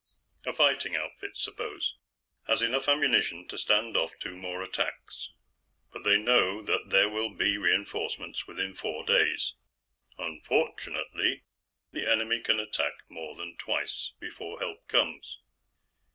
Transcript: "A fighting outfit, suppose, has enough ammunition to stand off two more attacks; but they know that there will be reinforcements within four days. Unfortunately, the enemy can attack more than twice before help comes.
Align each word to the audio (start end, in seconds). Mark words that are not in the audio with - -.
"A 0.47 0.53
fighting 0.53 0.95
outfit, 0.95 1.37
suppose, 1.37 1.93
has 2.47 2.63
enough 2.63 2.87
ammunition 2.87 3.47
to 3.49 3.55
stand 3.55 3.95
off 3.95 4.13
two 4.19 4.35
more 4.35 4.63
attacks; 4.63 5.29
but 5.93 6.01
they 6.03 6.17
know 6.17 6.63
that 6.63 6.89
there 6.89 7.07
will 7.07 7.29
be 7.29 7.55
reinforcements 7.59 8.47
within 8.47 8.73
four 8.73 9.05
days. 9.05 9.53
Unfortunately, 10.17 11.43
the 11.91 12.09
enemy 12.11 12.41
can 12.41 12.59
attack 12.59 12.93
more 13.09 13.35
than 13.35 13.55
twice 13.57 14.13
before 14.19 14.57
help 14.57 14.87
comes. 14.87 15.37